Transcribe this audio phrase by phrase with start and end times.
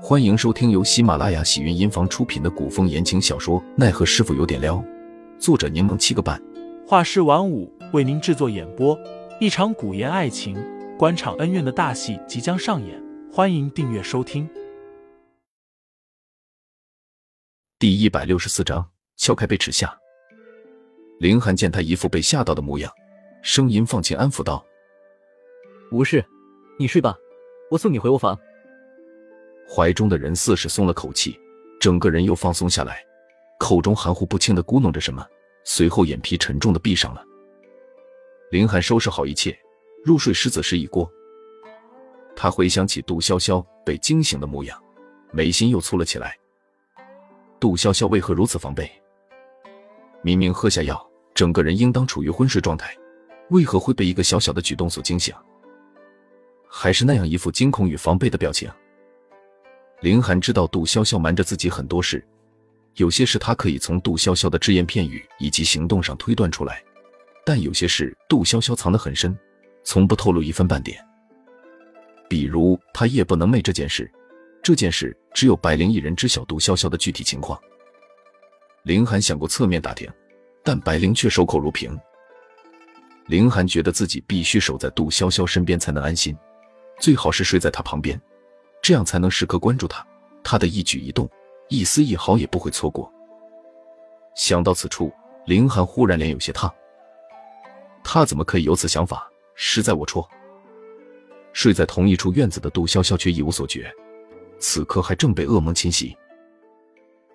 [0.00, 4.76] 欢迎收听由喜马拉雅喜云音房出品的古风言情小说《奈何师傅有点撩》，
[5.40, 6.40] 作者柠檬七个半，
[6.86, 8.96] 画师晚舞为您制作演播。
[9.40, 10.56] 一场古言爱情、
[10.96, 14.48] 官场恩怨的大戏即将上演，欢迎订阅收听。
[17.76, 19.98] 第一百六十四章，撬开被耻下。
[21.18, 22.90] 林寒见他一副被吓到的模样，
[23.42, 24.64] 声音放轻安抚道
[25.90, 26.24] ：“无事，
[26.78, 27.16] 你睡吧，
[27.72, 28.38] 我送你回卧房。”
[29.70, 31.38] 怀中的人似是松了口气，
[31.78, 33.04] 整个人又放松下来，
[33.58, 35.26] 口中含糊不清的咕哝着什么，
[35.64, 37.22] 随后眼皮沉重的闭上了。
[38.50, 39.56] 林寒收拾好一切，
[40.02, 41.10] 入睡时子时已过。
[42.34, 44.82] 他回想起杜潇潇被惊醒的模样，
[45.32, 46.34] 眉心又蹙了起来。
[47.60, 48.90] 杜潇潇为何如此防备？
[50.22, 52.96] 明明喝下药，整个人应当处于昏睡状态，
[53.50, 55.34] 为何会被一个小小的举动所惊醒？
[56.66, 58.70] 还是那样一副惊恐与防备的表情？
[60.00, 62.24] 林寒知道杜潇潇瞒着自己很多事，
[62.94, 66.82] 有些事他可以从杜潇潇的只言片语以及行动上推断出来，
[67.44, 69.36] 但有些事杜潇潇藏得很深，
[69.82, 71.04] 从不透露一分半点。
[72.28, 74.08] 比如他夜不能寐这件事，
[74.62, 77.58] 这件事只有白灵一人知晓杜潇潇的具体情况。
[78.84, 80.08] 林寒想过侧面打听，
[80.62, 81.98] 但白灵却守口如瓶。
[83.26, 86.36] 林寒觉得自己必须守在杜潇潇身边才能安心，
[87.00, 88.20] 最好是睡在他旁边。
[88.88, 90.02] 这样才能时刻关注他，
[90.42, 91.28] 他的一举一动，
[91.68, 93.12] 一丝一毫也不会错过。
[94.34, 95.12] 想到此处，
[95.44, 96.74] 凌寒忽然脸有些烫。
[98.02, 99.30] 他怎么可以有此想法？
[99.54, 100.26] 实在龌龊。
[101.52, 103.92] 睡在同一处院子的杜潇潇却一无所觉，
[104.58, 106.16] 此刻还正被噩梦侵袭。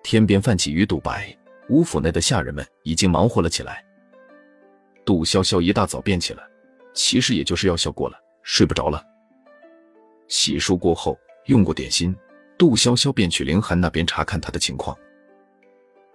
[0.02, 1.32] 天边泛起鱼肚白，
[1.68, 3.80] 吴府内的下人们已经忙活了起来。
[5.04, 6.42] 杜潇潇一大早便起了，
[6.94, 9.00] 其实也就是药效过了，睡不着了。
[10.26, 11.16] 洗漱过后。
[11.46, 12.16] 用过点心，
[12.56, 14.96] 杜潇潇便去凌寒那边查看他的情况。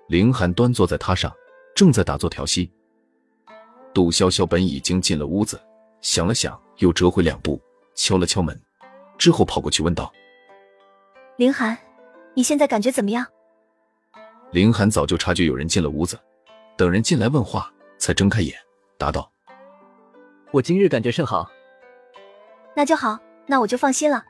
[0.07, 1.31] 凌寒端坐在榻上，
[1.75, 2.71] 正在打坐调息。
[3.93, 5.59] 杜潇潇本已经进了屋子，
[6.01, 7.61] 想了想，又折回两步，
[7.95, 8.59] 敲了敲门，
[9.17, 10.11] 之后跑过去问道
[11.37, 11.77] ：“凌寒，
[12.33, 13.25] 你现在感觉怎么样？”
[14.51, 16.19] 凌寒早就察觉有人进了屋子，
[16.75, 18.57] 等人进来问话，才睁开眼，
[18.97, 19.31] 答道
[20.51, 21.47] ：“我今日感觉甚好。”
[22.75, 24.23] 那就好，那我就放心了。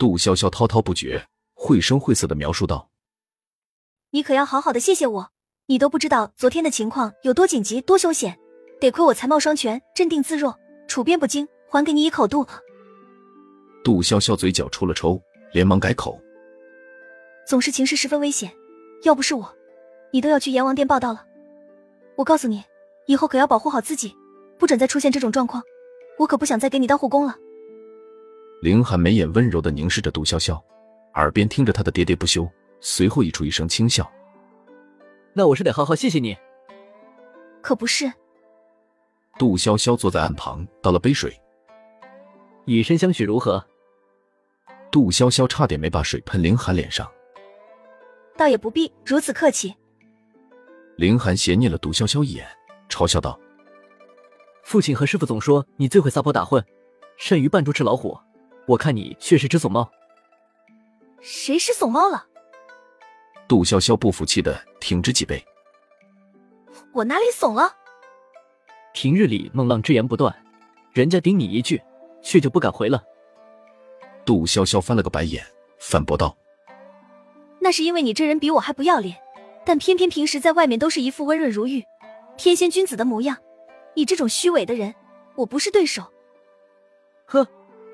[0.00, 2.88] 杜潇潇滔滔不绝、绘声绘色的描述道
[4.12, 5.30] ：“你可要好好的谢谢我，
[5.66, 8.40] 你都不知道昨天的情况有多紧急、多凶险，
[8.80, 12.46] 得亏我才貌双全、镇定自若、处变不惊，还给你一口肚。”
[13.84, 15.20] 杜潇潇嘴角抽了抽，
[15.52, 16.18] 连忙改口
[17.46, 18.50] ：“总是情势十分危险，
[19.02, 19.54] 要不是我，
[20.14, 21.26] 你都要去阎王殿报道了。
[22.16, 22.64] 我告诉你，
[23.04, 24.16] 以后可要保护好自己，
[24.58, 25.62] 不准再出现这种状况。
[26.16, 27.36] 我可不想再给你当护工了。”
[28.60, 30.62] 凌寒眉眼温柔的凝视着杜潇潇，
[31.14, 32.46] 耳边听着他的喋喋不休，
[32.80, 34.10] 随后溢出一声轻笑。
[35.32, 36.36] 那我是得好好谢谢你。
[37.62, 38.12] 可不是。
[39.38, 41.34] 杜潇潇坐在岸旁，倒了杯水。
[42.66, 43.64] 以身相许如何？
[44.90, 47.10] 杜潇潇差点没把水喷凌寒脸上。
[48.36, 49.74] 倒也不必如此客气。
[50.96, 52.46] 凌寒斜睨了杜潇潇一眼，
[52.90, 53.40] 嘲笑道
[54.64, 56.62] ：“父亲和师傅总说你最会撒泼打混，
[57.16, 58.18] 善于扮猪吃老虎。”
[58.70, 59.90] 我看你确实只怂猫。
[61.20, 62.24] 谁是怂猫了？
[63.48, 65.44] 杜潇潇不服气的挺直脊背。
[66.92, 67.74] 我哪里怂了？
[68.94, 70.32] 平日里孟浪之言不断，
[70.92, 71.82] 人家顶你一句，
[72.22, 73.02] 却就不敢回了。
[74.24, 75.44] 杜潇潇翻了个白眼，
[75.80, 76.36] 反驳道
[77.58, 79.20] ：“那是因为你这人比我还不要脸，
[79.64, 81.82] 但偏偏平时在外面都是一副温润如玉、
[82.36, 83.36] 天仙君子的模样。
[83.96, 84.94] 你这种虚伪的人，
[85.34, 86.04] 我不是对手。”
[87.26, 87.44] 呵。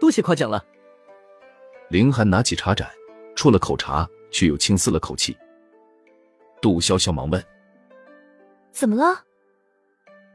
[0.00, 0.64] 多谢夸奖了。
[1.88, 2.90] 凌寒拿起茶盏，
[3.34, 5.36] 啜了口茶，却又轻嘶了口气。
[6.60, 7.42] 杜潇潇忙问
[8.72, 9.24] ：“怎么了？”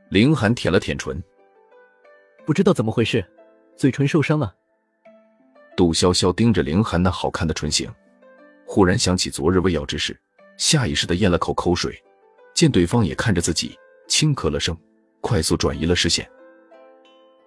[0.09, 1.21] 凌寒舔了舔唇，
[2.45, 3.25] 不知道怎么回事，
[3.75, 4.53] 嘴唇受伤了。
[5.75, 7.89] 杜潇潇盯着凌寒那好看的唇形，
[8.65, 10.19] 忽然想起昨日喂药之事，
[10.57, 12.01] 下意识的咽了口口水。
[12.53, 13.77] 见对方也看着自己，
[14.07, 14.77] 轻咳了声，
[15.21, 16.29] 快速转移了视线。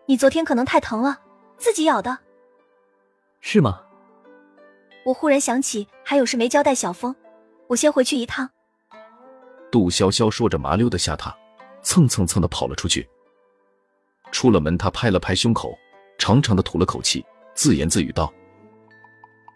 [0.06, 1.20] 你昨天可能太疼了。
[1.58, 2.18] 自己咬的，
[3.40, 3.80] 是吗？
[5.04, 7.14] 我忽然想起还有事没交代小峰，
[7.66, 8.50] 我先回去一趟。
[9.70, 11.34] 杜潇潇说着，麻溜的下榻，
[11.82, 13.08] 蹭蹭蹭的跑了出去。
[14.32, 15.76] 出了门，他拍了拍胸口，
[16.18, 17.24] 长长的吐了口气，
[17.54, 18.32] 自言自语道：“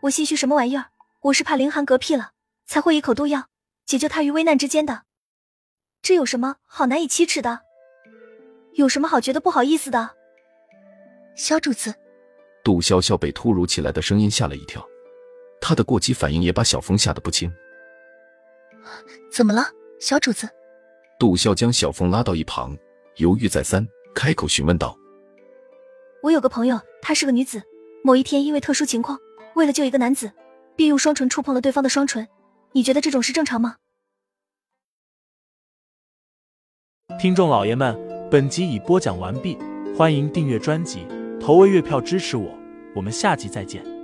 [0.03, 0.87] 我心虚什么玩意儿？
[1.23, 2.33] 我是怕凌寒嗝屁了，
[2.67, 3.47] 才会一口毒药
[3.87, 5.03] 解救他于危难之间的。
[6.03, 7.61] 这有什么好难以启齿的？
[8.75, 10.17] 有什么好觉得不好意思的？”
[11.38, 11.94] 小主子，
[12.64, 14.85] 杜潇潇被突如其来的声音吓了一跳，
[15.61, 17.49] 他的过激反应也把小峰吓得不轻。
[19.31, 19.62] 怎么了，
[20.00, 20.49] 小主子？
[21.17, 22.76] 杜潇将小峰拉到一旁，
[23.19, 23.87] 犹豫再三，
[24.17, 24.99] 开口询问道
[26.25, 27.62] ：“我有个朋友，她是个女子，
[28.02, 29.17] 某一天因为特殊情况，
[29.55, 30.32] 为了救一个男子，
[30.75, 32.26] 便用双唇触碰了对方的双唇。
[32.73, 33.76] 你觉得这种事正常吗？”
[37.20, 37.96] 听众老爷们，
[38.29, 39.56] 本集已播讲完毕，
[39.96, 41.06] 欢迎订阅专辑，
[41.40, 42.58] 投喂月票支持我，
[42.94, 43.98] 我们下集再见。